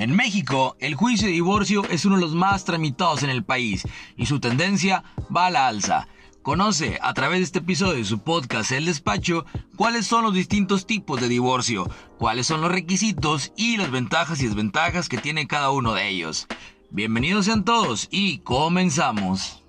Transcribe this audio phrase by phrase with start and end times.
[0.00, 3.86] En México, el juicio de divorcio es uno de los más tramitados en el país
[4.16, 5.04] y su tendencia
[5.36, 6.08] va a la alza.
[6.40, 9.44] Conoce a través de este episodio de su podcast El Despacho
[9.76, 11.86] cuáles son los distintos tipos de divorcio,
[12.16, 16.46] cuáles son los requisitos y las ventajas y desventajas que tiene cada uno de ellos.
[16.88, 19.62] Bienvenidos sean todos y comenzamos.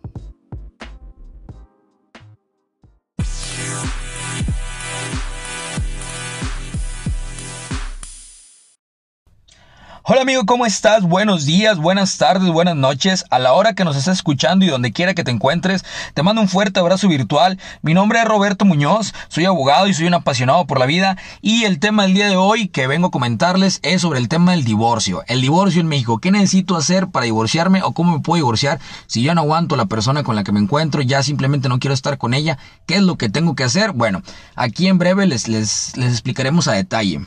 [10.04, 11.04] Hola amigo, ¿cómo estás?
[11.04, 13.23] Buenos días, buenas tardes, buenas noches.
[13.29, 16.42] A la hora que nos estés escuchando y donde quiera que te encuentres, te mando
[16.42, 17.59] un fuerte abrazo virtual.
[17.83, 21.18] Mi nombre es Roberto Muñoz, soy abogado y soy un apasionado por la vida.
[21.43, 24.54] Y el tema del día de hoy que vengo a comentarles es sobre el tema
[24.54, 25.21] del divorcio.
[25.28, 26.18] El divorcio en México.
[26.18, 29.86] ¿Qué necesito hacer para divorciarme o cómo me puedo divorciar si yo no aguanto la
[29.86, 32.58] persona con la que me encuentro, ya simplemente no quiero estar con ella?
[32.88, 33.92] ¿Qué es lo que tengo que hacer?
[33.92, 34.23] Bueno,
[34.56, 37.22] aquí en breve les, les, les explicaremos a detalle.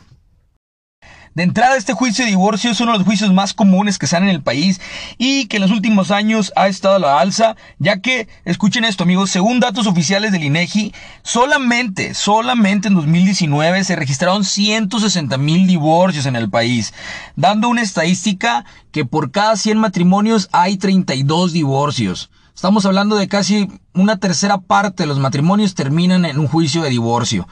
[1.34, 4.22] De entrada, este juicio de divorcio es uno de los juicios más comunes que dan
[4.22, 4.80] en el país
[5.18, 9.02] y que en los últimos años ha estado a la alza, ya que, escuchen esto
[9.02, 16.26] amigos, según datos oficiales del INEGI, solamente, solamente en 2019 se registraron 160 mil divorcios
[16.26, 16.94] en el país,
[17.34, 22.30] dando una estadística que por cada 100 matrimonios hay 32 divorcios.
[22.54, 26.90] Estamos hablando de casi una tercera parte de los matrimonios terminan en un juicio de
[26.90, 27.48] divorcio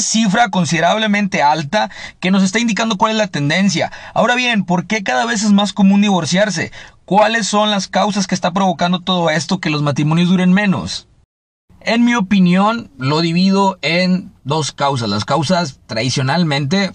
[0.00, 3.90] cifra considerablemente alta que nos está indicando cuál es la tendencia.
[4.14, 6.70] Ahora bien, ¿por qué cada vez es más común divorciarse?
[7.04, 11.08] ¿Cuáles son las causas que está provocando todo esto que los matrimonios duren menos?
[11.80, 15.08] En mi opinión, lo divido en dos causas.
[15.08, 16.92] Las causas tradicionalmente,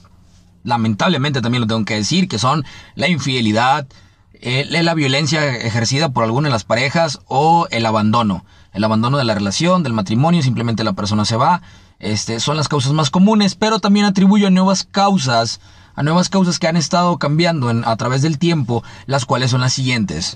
[0.63, 2.63] lamentablemente también lo tengo que decir, que son
[2.95, 3.85] la infidelidad,
[4.33, 8.45] eh, la violencia ejercida por alguna de las parejas o el abandono.
[8.73, 11.61] El abandono de la relación, del matrimonio, simplemente la persona se va
[12.03, 15.61] este, son las causas más comunes, pero también atribuyo a nuevas causas,
[15.95, 19.71] a nuevas causas que han estado cambiando a través del tiempo, las cuales son las
[19.71, 20.35] siguientes.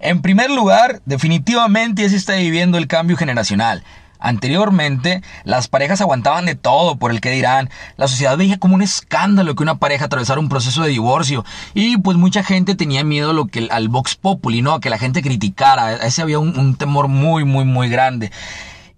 [0.00, 3.84] En primer lugar, definitivamente ya se está viviendo el cambio generacional.
[4.18, 7.70] Anteriormente, las parejas aguantaban de todo por el que dirán.
[7.96, 11.44] La sociedad veía como un escándalo que una pareja atravesara un proceso de divorcio.
[11.74, 14.74] Y pues mucha gente tenía miedo a lo que al Vox Populi, ¿no?
[14.74, 15.94] A que la gente criticara.
[15.94, 18.30] ese había un temor muy, muy, muy grande.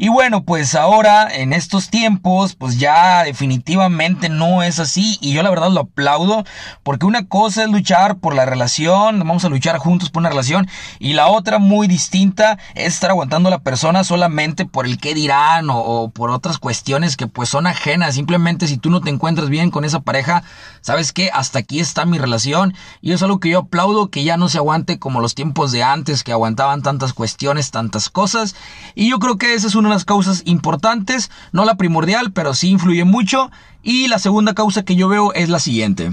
[0.00, 5.18] Y bueno, pues ahora en estos tiempos, pues ya definitivamente no es así.
[5.20, 6.44] Y yo la verdad lo aplaudo
[6.84, 10.68] porque una cosa es luchar por la relación, vamos a luchar juntos por una relación
[11.00, 15.14] y la otra muy distinta es estar aguantando a la persona solamente por el qué
[15.14, 18.14] dirán o, por otras cuestiones que pues son ajenas.
[18.14, 20.44] Simplemente si tú no te encuentras bien con esa pareja,
[20.80, 22.72] sabes que hasta aquí está mi relación.
[23.00, 25.82] Y es algo que yo aplaudo que ya no se aguante como los tiempos de
[25.82, 28.54] antes que aguantaban tantas cuestiones, tantas cosas.
[28.94, 32.68] Y yo creo que esa es una las causas importantes, no la primordial, pero sí
[32.70, 33.50] influye mucho.
[33.82, 36.10] Y la segunda causa que yo veo es la siguiente.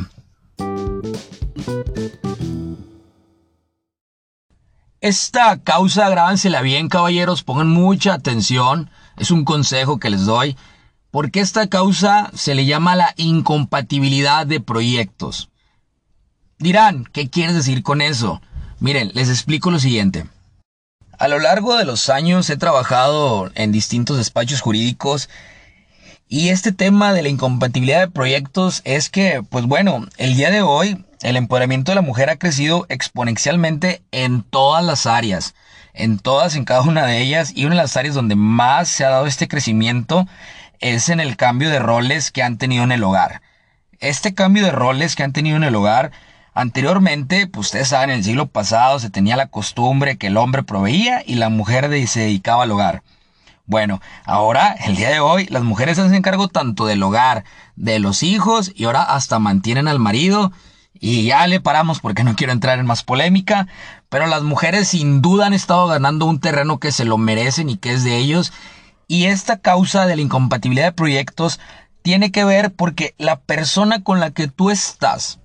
[5.01, 8.89] Esta causa, grábansela bien, caballeros, pongan mucha atención.
[9.17, 10.57] Es un consejo que les doy.
[11.11, 15.49] Porque esta causa se le llama la incompatibilidad de proyectos.
[16.57, 18.41] Dirán, ¿qué quieres decir con eso?
[18.79, 20.25] Miren, les explico lo siguiente.
[21.17, 25.29] A lo largo de los años he trabajado en distintos despachos jurídicos
[26.27, 30.61] y este tema de la incompatibilidad de proyectos es que, pues bueno, el día de
[30.61, 35.55] hoy el empoderamiento de la mujer ha crecido exponencialmente en todas las áreas,
[35.93, 39.05] en todas, en cada una de ellas y una de las áreas donde más se
[39.05, 40.27] ha dado este crecimiento
[40.81, 43.41] es en el cambio de roles que han tenido en el hogar.
[43.99, 46.11] Este cambio de roles que han tenido en el hogar
[46.57, 50.63] Anteriormente, pues ustedes saben, en el siglo pasado se tenía la costumbre que el hombre
[50.63, 53.03] proveía y la mujer se dedicaba al hogar.
[53.65, 57.43] Bueno, ahora, el día de hoy, las mujeres se hacen cargo tanto del hogar,
[57.75, 60.53] de los hijos y ahora hasta mantienen al marido.
[60.93, 63.67] Y ya le paramos porque no quiero entrar en más polémica,
[64.07, 67.75] pero las mujeres sin duda han estado ganando un terreno que se lo merecen y
[67.75, 68.53] que es de ellos.
[69.09, 71.59] Y esta causa de la incompatibilidad de proyectos
[72.01, 75.39] tiene que ver porque la persona con la que tú estás,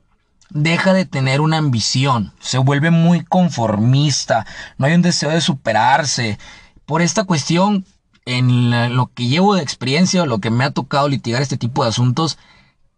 [0.50, 4.47] deja de tener una ambición, se vuelve muy conformista,
[4.79, 6.38] no hay un deseo de superarse.
[6.87, 7.85] Por esta cuestión,
[8.26, 11.82] en lo que llevo de experiencia o lo que me ha tocado litigar este tipo
[11.82, 12.38] de asuntos,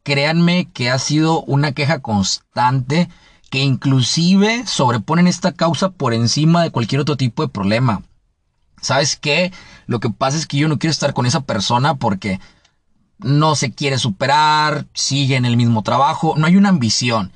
[0.02, 3.08] créanme que ha sido una queja constante
[3.50, 8.02] que inclusive sobreponen esta causa por encima de cualquier otro tipo de problema.
[8.80, 9.52] ¿Sabes qué?
[9.86, 12.40] Lo que pasa es que yo no quiero estar con esa persona porque
[13.22, 17.32] no se quiere superar, sigue en el mismo trabajo, no hay una ambición.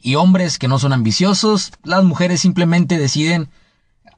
[0.00, 3.48] Y hombres que no son ambiciosos, las mujeres simplemente deciden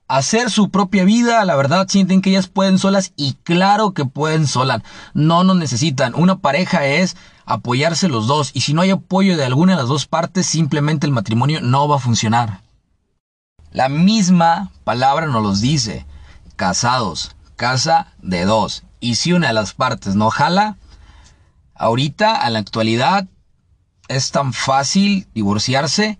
[0.09, 4.47] hacer su propia vida, la verdad sienten que ellas pueden solas y claro que pueden
[4.49, 4.83] solas,
[5.15, 6.15] no nos necesitan.
[6.17, 9.89] Una pareja es apoyarse los dos y si no hay apoyo de alguna de las
[9.89, 12.61] dos partes, simplemente el matrimonio no va a funcionar.
[13.71, 16.05] La misma palabra nos los dice,
[16.57, 18.83] casados, casa de dos.
[18.99, 20.77] Y si una de las partes no jala,
[21.81, 23.27] ahorita, en la actualidad,
[24.09, 26.19] es tan fácil divorciarse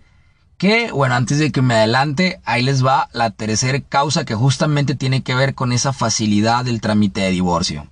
[0.57, 4.95] que, bueno, antes de que me adelante, ahí les va la tercera causa que justamente
[4.95, 7.87] tiene que ver con esa facilidad del trámite de divorcio.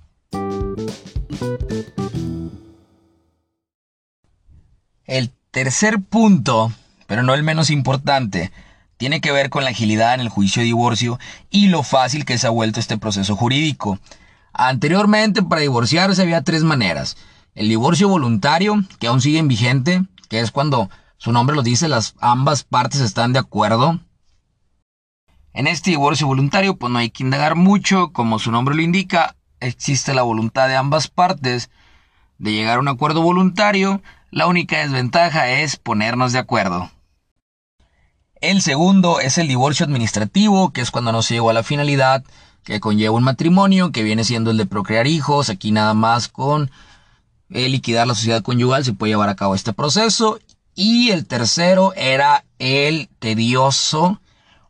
[5.04, 6.72] El tercer punto,
[7.06, 8.52] pero no el menos importante,
[8.96, 11.18] tiene que ver con la agilidad en el juicio de divorcio
[11.50, 13.98] y lo fácil que se ha vuelto este proceso jurídico.
[14.52, 17.16] Anteriormente, para divorciarse había tres maneras.
[17.54, 22.14] El divorcio voluntario, que aún sigue vigente, que es cuando su nombre lo dice, las
[22.20, 24.00] ambas partes están de acuerdo.
[25.52, 29.34] En este divorcio voluntario, pues no hay que indagar mucho, como su nombre lo indica,
[29.58, 31.70] existe la voluntad de ambas partes
[32.38, 34.00] de llegar a un acuerdo voluntario,
[34.30, 36.90] la única desventaja es ponernos de acuerdo.
[38.40, 42.24] El segundo es el divorcio administrativo, que es cuando no se llegó a la finalidad
[42.62, 46.70] que conlleva un matrimonio, que viene siendo el de procrear hijos, aquí nada más con
[47.50, 50.38] liquidar la sociedad conyugal se puede llevar a cabo este proceso
[50.74, 54.20] y el tercero era el tedioso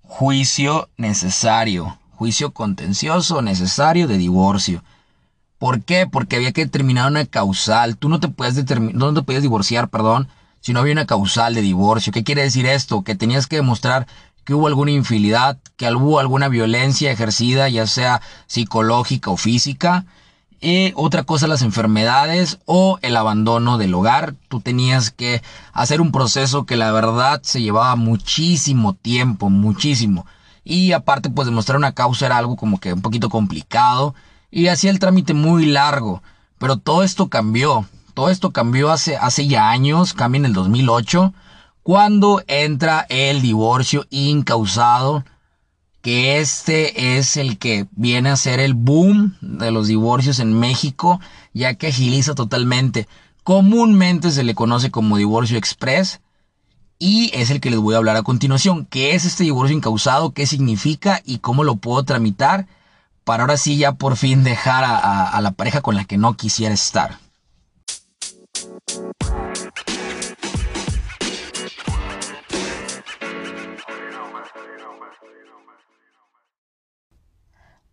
[0.03, 4.83] juicio necesario, juicio contencioso necesario de divorcio.
[5.59, 6.07] ¿Por qué?
[6.07, 7.99] Porque había que determinar una causal.
[7.99, 10.29] Tú no te puedes determinar, no te podías divorciar, perdón,
[10.61, 12.13] si no había una causal de divorcio.
[12.13, 13.03] ¿Qué quiere decir esto?
[13.03, 14.07] Que tenías que demostrar
[14.45, 20.07] que hubo alguna infidelidad, que hubo alguna violencia ejercida, ya sea psicológica o física,
[20.61, 24.35] y otra cosa, las enfermedades o el abandono del hogar.
[24.49, 25.43] Tú tenías que
[25.73, 30.27] hacer un proceso que la verdad se llevaba muchísimo tiempo, muchísimo.
[30.63, 34.15] Y aparte, pues demostrar una causa era algo como que un poquito complicado
[34.51, 36.23] y hacía el trámite muy largo.
[36.59, 37.87] Pero todo esto cambió.
[38.13, 41.33] Todo esto cambió hace, hace ya años, cambia en el 2008,
[41.83, 45.25] cuando entra el divorcio incausado
[46.03, 51.21] que este es el que viene a ser el boom de los divorcios en México,
[51.53, 53.07] ya que agiliza totalmente.
[53.45, 56.21] Comúnmente se le conoce como divorcio express
[56.99, 58.87] y es el que les voy a hablar a continuación.
[58.87, 60.33] ¿Qué es este divorcio incausado?
[60.33, 61.21] ¿Qué significa?
[61.25, 62.67] ¿Y cómo lo puedo tramitar?
[63.25, 66.37] Para ahora sí ya por fin dejar a, a la pareja con la que no
[66.37, 67.19] quisiera estar.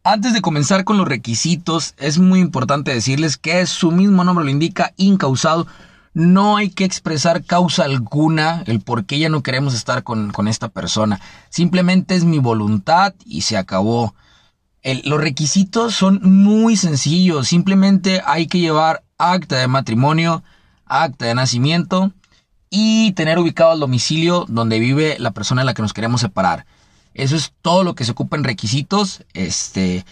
[0.09, 4.51] Antes de comenzar con los requisitos, es muy importante decirles que su mismo nombre lo
[4.51, 5.67] indica, incausado.
[6.13, 10.69] No hay que expresar causa alguna, el por qué ya no queremos estar con, esta
[10.69, 11.19] persona.
[11.49, 14.15] Simplemente es mi voluntad y se acabó.
[15.03, 17.49] los requisitos son muy sencillos.
[17.49, 20.41] Simplemente hay que llevar acta de matrimonio,
[20.85, 22.13] acta de nacimiento
[22.69, 26.65] y tener ubicado el domicilio donde vive la persona en la que nos queremos separar.
[27.17, 29.23] Eso es todo lo que se ocupa en requisitos.
[29.33, 30.05] Este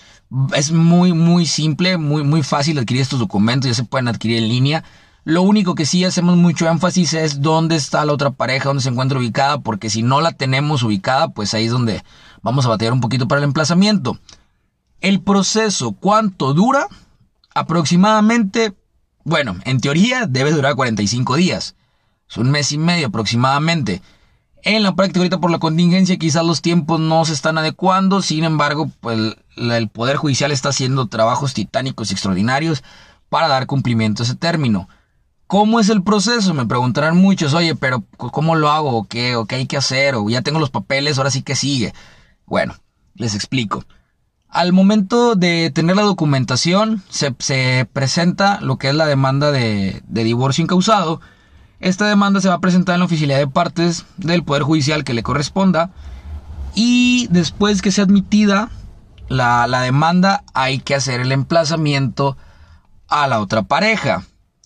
[0.56, 4.50] es muy, muy simple, muy, muy fácil adquirir estos documentos, ya se pueden adquirir en
[4.50, 4.84] línea.
[5.24, 8.90] Lo único que sí hacemos mucho énfasis es dónde está la otra pareja, dónde se
[8.90, 12.04] encuentra ubicada, porque si no la tenemos ubicada, pues ahí es donde
[12.42, 14.20] vamos a batear un poquito para el emplazamiento.
[15.00, 16.88] El proceso, ¿cuánto dura?
[17.54, 18.74] Aproximadamente,
[19.24, 21.76] bueno, en teoría debe durar 45 días.
[22.28, 24.02] Es un mes y medio aproximadamente.
[24.66, 28.44] En la práctica ahorita por la contingencia quizás los tiempos no se están adecuando, sin
[28.44, 32.84] embargo, pues el Poder Judicial está haciendo trabajos titánicos y extraordinarios
[33.30, 34.90] para dar cumplimiento a ese término.
[35.46, 36.56] ¿Cómo es el proceso?
[36.56, 38.98] Me preguntarán muchos, oye, pero ¿cómo lo hago?
[38.98, 40.16] ¿O qué, ¿O qué hay que hacer?
[40.16, 41.20] ¿O ya tengo los papeles?
[41.20, 41.94] ¿Ahora sí que sigue?
[42.48, 42.74] Bueno,
[43.14, 43.84] les explico.
[44.50, 50.02] Al momento de tener la documentación, se, se presenta lo que es la demanda de,
[50.08, 51.22] de divorcio incausado,
[51.86, 55.14] esta demanda se va a presentar en la oficialidad de partes del Poder Judicial que
[55.14, 55.92] le corresponda
[56.74, 58.72] y después que sea admitida
[59.28, 62.38] la, demanda hay que hacer el emplazamiento
[63.08, 64.24] a la otra pareja.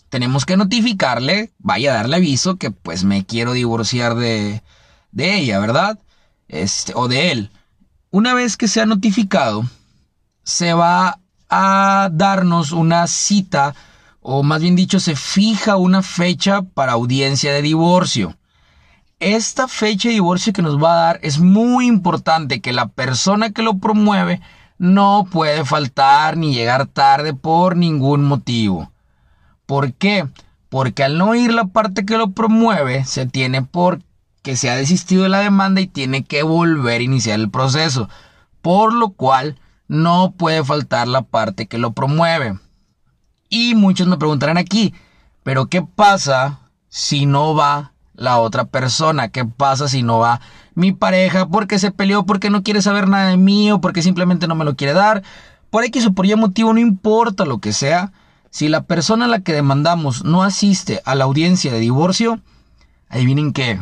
[0.07, 4.63] Tenemos que notificarle, vaya a darle aviso que pues me quiero divorciar de,
[5.11, 5.99] de ella, ¿verdad?
[6.47, 7.51] Este, o de él.
[8.11, 9.65] Una vez que sea notificado,
[10.43, 13.75] se va a darnos una cita
[14.21, 18.35] o más bien dicho, se fija una fecha para audiencia de divorcio.
[19.19, 23.51] Esta fecha de divorcio que nos va a dar es muy importante que la persona
[23.51, 24.41] que lo promueve
[24.77, 28.91] no puede faltar ni llegar tarde por ningún motivo.
[29.65, 30.27] ¿Por qué?
[30.69, 34.01] Porque al no ir la parte que lo promueve, se tiene por
[34.41, 38.09] que se ha desistido de la demanda y tiene que volver a iniciar el proceso.
[38.61, 39.57] por lo cual
[39.87, 42.59] no puede faltar la parte que lo promueve.
[43.49, 44.93] Y muchos me preguntarán aquí,
[45.43, 49.29] pero ¿qué pasa si no va la otra persona?
[49.29, 50.39] ¿Qué pasa si no va
[50.75, 54.47] mi pareja porque se peleó, porque no quiere saber nada de mí o porque simplemente
[54.47, 55.23] no me lo quiere dar?
[55.71, 58.11] Por X o por Y motivo, no importa lo que sea,
[58.51, 62.39] si la persona a la que demandamos no asiste a la audiencia de divorcio,
[63.09, 63.79] adivinen qué,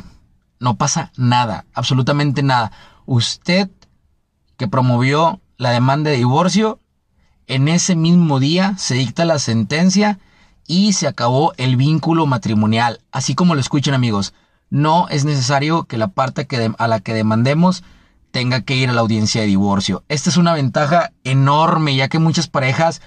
[0.59, 2.71] no pasa nada, absolutamente nada.
[3.05, 3.69] Usted
[4.57, 6.79] que promovió la demanda de divorcio,
[7.48, 10.20] en ese mismo día se dicta la sentencia
[10.68, 13.00] y se acabó el vínculo matrimonial.
[13.12, 14.34] Así como lo escuchan amigos,
[14.70, 17.84] no es necesario que la parte a la que demandemos
[18.32, 20.04] tenga que ir a la audiencia de divorcio.
[20.10, 23.01] Esta es una ventaja enorme ya que muchas parejas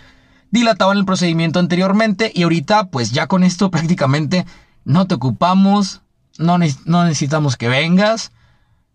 [0.50, 4.47] dilataban el procedimiento anteriormente y ahorita pues ya con esto prácticamente
[4.85, 6.00] no te ocupamos,
[6.38, 8.32] no necesitamos que vengas,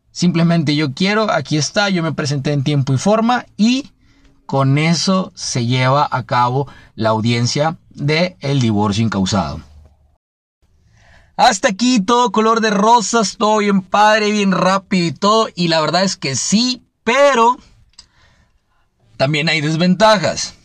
[0.09, 3.91] simplemente yo quiero, aquí está, yo me presenté en tiempo y forma y
[4.45, 9.61] con eso se lleva a cabo la audiencia de divorcio incausado.
[11.37, 15.49] Hasta aquí todo color de rosas, todo bien padre, bien rápido y todo.
[15.53, 17.57] Y la verdad es que sí, pero
[19.17, 20.55] también hay desventajas.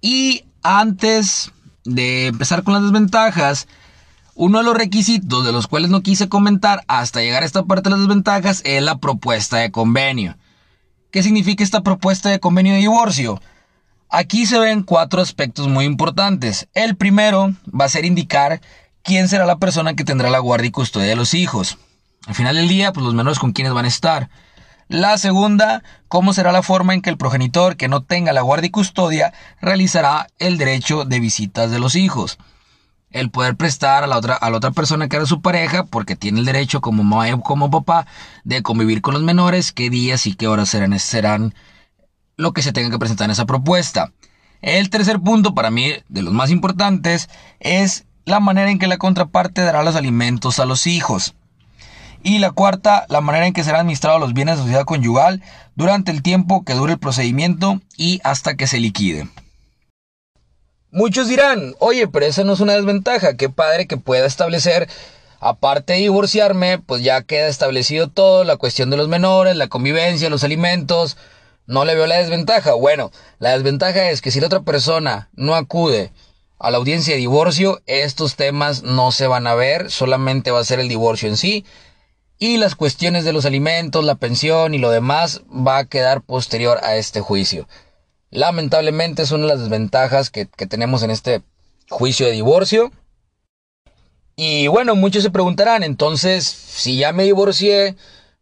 [0.00, 1.52] Y antes
[1.84, 3.68] de empezar con las desventajas,
[4.34, 7.88] uno de los requisitos de los cuales no quise comentar hasta llegar a esta parte
[7.88, 10.36] de las desventajas es la propuesta de convenio.
[11.10, 13.42] ¿Qué significa esta propuesta de convenio de divorcio?
[14.10, 16.68] Aquí se ven cuatro aspectos muy importantes.
[16.72, 18.60] El primero va a ser indicar
[19.02, 21.78] quién será la persona que tendrá la guardia y custodia de los hijos.
[22.26, 24.30] Al final del día, pues los menores con quienes van a estar.
[24.86, 28.68] La segunda, cómo será la forma en que el progenitor que no tenga la guardia
[28.68, 32.38] y custodia realizará el derecho de visitas de los hijos.
[33.10, 36.14] El poder prestar a la otra, a la otra persona que era su pareja, porque
[36.14, 38.06] tiene el derecho como mamá como papá
[38.44, 41.54] de convivir con los menores, qué días y qué horas serán, serán
[42.36, 44.12] lo que se tenga que presentar en esa propuesta.
[44.62, 47.28] El tercer punto, para mí, de los más importantes,
[47.60, 51.34] es la manera en que la contraparte dará los alimentos a los hijos.
[52.22, 55.42] Y la cuarta, la manera en que serán administrados los bienes de sociedad conyugal
[55.74, 59.28] durante el tiempo que dure el procedimiento y hasta que se liquide.
[60.92, 64.88] Muchos dirán, oye, pero esa no es una desventaja, qué padre que pueda establecer,
[65.38, 70.30] aparte de divorciarme, pues ya queda establecido todo, la cuestión de los menores, la convivencia,
[70.30, 71.16] los alimentos,
[71.66, 72.74] no le veo la desventaja.
[72.74, 76.10] Bueno, la desventaja es que si la otra persona no acude
[76.58, 80.64] a la audiencia de divorcio, estos temas no se van a ver, solamente va a
[80.64, 81.64] ser el divorcio en sí.
[82.38, 86.80] Y las cuestiones de los alimentos, la pensión y lo demás va a quedar posterior
[86.82, 87.68] a este juicio.
[88.30, 91.42] Lamentablemente es una de las desventajas que, tenemos en este
[91.88, 92.92] juicio de divorcio.
[94.36, 97.96] Y bueno, muchos se preguntarán, entonces, si ya me divorcié,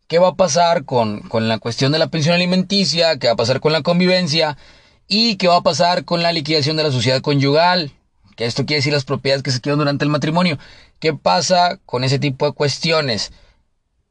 [0.07, 3.18] ¿qué va a pasar con, con la cuestión de la pensión alimenticia?
[3.18, 4.57] ¿Qué va a pasar con la convivencia?
[5.09, 7.92] ¿Y qué va a pasar con la liquidación de la sociedad conyugal?
[8.38, 10.61] que esto quiere decir las propiedades que se quedan durante el matrimonio.
[11.00, 13.33] ¿Qué pasa con ese tipo de cuestiones?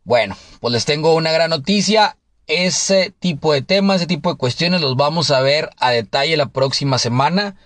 [0.03, 2.17] Bueno, pues les tengo una gran noticia.
[2.47, 6.47] Ese tipo de temas, ese tipo de cuestiones los vamos a ver a detalle la
[6.47, 7.57] próxima semana.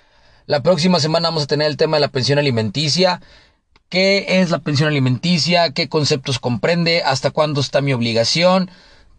[0.48, 3.22] La próxima semana vamos a tener el tema de la pensión alimenticia.
[3.90, 5.72] ¿Qué es la pensión alimenticia?
[5.72, 7.04] ¿Qué conceptos comprende?
[7.04, 8.72] ¿Hasta cuándo está mi obligación?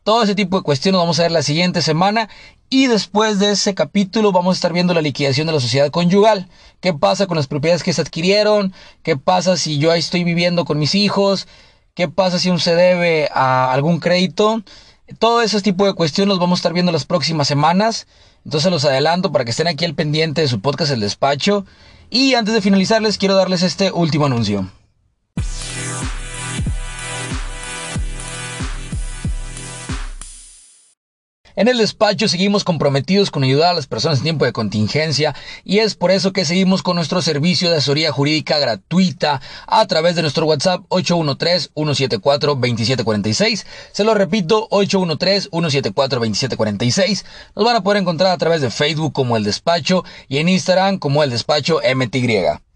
[0.03, 2.29] Todo ese tipo de cuestiones vamos a ver la siguiente semana
[2.69, 6.49] y después de ese capítulo vamos a estar viendo la liquidación de la sociedad conyugal.
[6.81, 8.73] ¿Qué pasa con las propiedades que se adquirieron?
[9.05, 11.47] ¿Qué pasa si yo estoy viviendo con mis hijos?
[11.95, 14.65] ¿Qué pasa si un se debe a algún crédito?
[15.19, 18.07] Todo ese tipo de cuestiones los vamos a estar viendo las próximas semanas.
[18.45, 21.65] Entonces los adelanto para que estén aquí al pendiente de su podcast El Despacho.
[22.11, 24.69] Y antes de finalizar les quiero darles este último anuncio.
[31.55, 35.81] En el despacho seguimos comprometidos con ayudar a las personas en tiempo de contingencia y
[35.81, 40.23] es por eso que seguimos con nuestro servicio de asesoría jurídica gratuita a través de
[40.23, 43.67] nuestro WhatsApp 813-174-2746.
[43.93, 47.25] Se lo repito, 813-174-2746.
[47.55, 50.99] Nos van a poder encontrar a través de Facebook como El Despacho y en Instagram
[50.99, 52.72] como El Despacho MTY.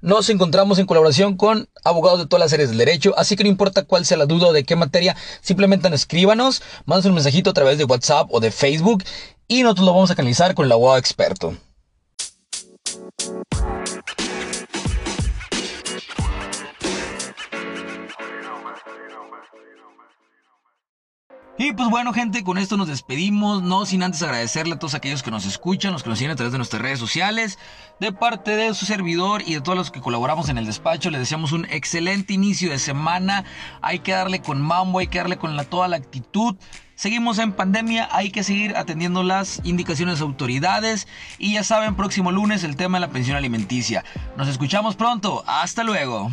[0.00, 3.50] Nos encontramos en colaboración con abogados de todas las áreas del derecho, así que no
[3.50, 7.52] importa cuál sea la duda o de qué materia, simplemente escríbanos, mandas un mensajito a
[7.52, 9.02] través de WhatsApp o de Facebook
[9.48, 11.56] y nosotros lo vamos a canalizar con el abogado experto.
[21.60, 25.24] Y pues bueno, gente, con esto nos despedimos, no sin antes agradecerle a todos aquellos
[25.24, 27.58] que nos escuchan, los que nos siguen a través de nuestras redes sociales,
[27.98, 31.10] de parte de su servidor y de todos los que colaboramos en el despacho.
[31.10, 33.44] Les deseamos un excelente inicio de semana.
[33.82, 36.54] Hay que darle con mambo, hay que darle con la, toda la actitud.
[36.94, 41.08] Seguimos en pandemia, hay que seguir atendiendo las indicaciones de autoridades.
[41.38, 44.04] Y ya saben, próximo lunes el tema de la pensión alimenticia.
[44.36, 45.42] Nos escuchamos pronto.
[45.48, 46.30] Hasta luego.